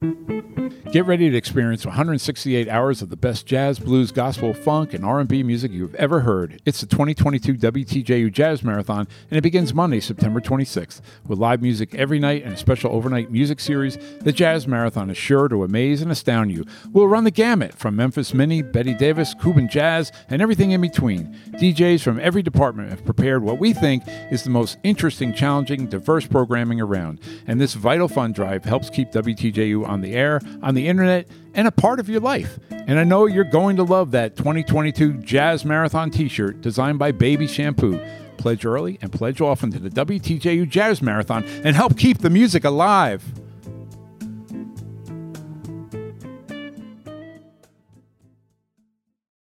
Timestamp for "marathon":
8.62-9.06, 14.66-15.10, 35.64-36.10, 41.02-41.44